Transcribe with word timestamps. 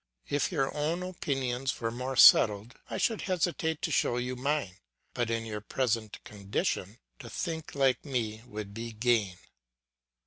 If 0.29 0.51
your 0.51 0.75
own 0.75 1.03
opinions 1.03 1.79
were 1.79 1.91
more 1.91 2.15
settled 2.15 2.73
I 2.89 2.97
should 2.97 3.21
hesitate 3.21 3.83
to 3.83 3.91
show 3.91 4.17
you 4.17 4.35
mine; 4.35 4.77
but 5.13 5.29
in 5.29 5.45
your 5.45 5.61
present 5.61 6.23
condition, 6.23 6.97
to 7.19 7.29
think 7.29 7.75
like 7.75 8.03
me 8.03 8.41
would 8.47 8.73
be 8.73 8.93
gain. 8.93 9.37